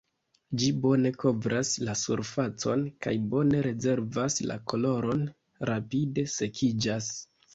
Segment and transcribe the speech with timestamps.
[0.59, 5.23] Ĝi bone kovras la surfacon kaj bone rezervas la koloron,
[5.71, 7.13] rapide sekiĝas.